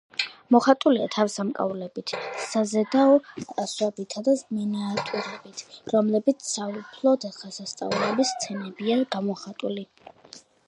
მოხატულია 0.53 1.07
თავსამკაულებით, 1.15 2.13
საზედაო 2.45 3.11
ასოებითა 3.63 4.23
და 4.27 4.33
მინიატიურებით, 4.61 5.61
რომლებზეც 5.95 6.49
საუფლო 6.53 7.13
დღესასწაულების 7.27 8.31
სცენებია 8.37 8.97
გამოსახული. 9.17 9.85